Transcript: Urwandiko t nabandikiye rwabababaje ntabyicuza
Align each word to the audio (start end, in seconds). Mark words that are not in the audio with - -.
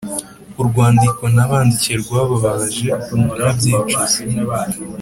Urwandiko 0.61 1.21
t 1.29 1.33
nabandikiye 1.35 1.95
rwabababaje 2.03 2.87
ntabyicuza 3.37 4.17